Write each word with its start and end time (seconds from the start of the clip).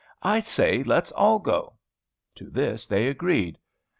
"I 0.23 0.39
say, 0.39 0.81
let's 0.81 1.11
all 1.11 1.37
go." 1.37 1.73
To 2.33 2.49
this 2.49 2.87
they 2.87 3.07
agreed. 3.07 3.59